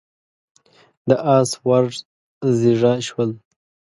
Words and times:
د 1.07 1.09
اس 1.35 1.49
ورږ 1.67 1.91
زيږه 2.57 2.93
شول. 3.07 3.29